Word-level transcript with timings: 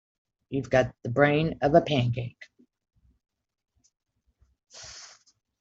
You've 0.49 0.71
got 0.71 0.95
the 1.03 1.09
brain 1.11 1.59
of 1.61 1.75
a 1.75 1.81
pancake. 1.81 2.49